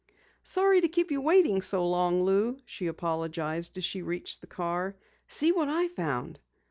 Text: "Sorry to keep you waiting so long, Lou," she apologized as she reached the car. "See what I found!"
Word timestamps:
"Sorry 0.41 0.81
to 0.81 0.87
keep 0.87 1.11
you 1.11 1.21
waiting 1.21 1.61
so 1.61 1.87
long, 1.87 2.23
Lou," 2.23 2.57
she 2.65 2.87
apologized 2.87 3.77
as 3.77 3.83
she 3.85 4.01
reached 4.01 4.41
the 4.41 4.47
car. 4.47 4.97
"See 5.27 5.51
what 5.51 5.67
I 5.67 5.89
found!" 5.89 6.39